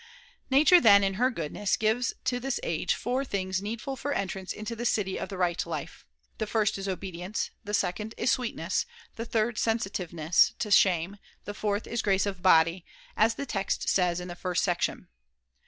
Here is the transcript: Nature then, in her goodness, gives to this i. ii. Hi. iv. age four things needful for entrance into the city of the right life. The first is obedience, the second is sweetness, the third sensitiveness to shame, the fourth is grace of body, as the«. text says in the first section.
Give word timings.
Nature 0.49 0.81
then, 0.81 1.03
in 1.03 1.13
her 1.21 1.29
goodness, 1.29 1.77
gives 1.77 2.11
to 2.23 2.39
this 2.39 2.59
i. 2.63 2.67
ii. 2.69 2.69
Hi. 2.71 2.81
iv. 2.81 2.81
age 2.85 2.93
four 2.95 3.23
things 3.23 3.61
needful 3.61 3.95
for 3.95 4.11
entrance 4.13 4.51
into 4.51 4.75
the 4.75 4.83
city 4.83 5.19
of 5.19 5.29
the 5.29 5.37
right 5.37 5.63
life. 5.63 6.07
The 6.39 6.47
first 6.47 6.79
is 6.79 6.87
obedience, 6.87 7.51
the 7.63 7.75
second 7.75 8.15
is 8.17 8.31
sweetness, 8.31 8.87
the 9.15 9.25
third 9.25 9.59
sensitiveness 9.59 10.55
to 10.57 10.71
shame, 10.71 11.17
the 11.45 11.53
fourth 11.53 11.85
is 11.85 12.01
grace 12.01 12.25
of 12.25 12.41
body, 12.41 12.83
as 13.15 13.35
the«. 13.35 13.45
text 13.45 13.89
says 13.89 14.19
in 14.19 14.27
the 14.27 14.33
first 14.35 14.63
section. 14.63 15.07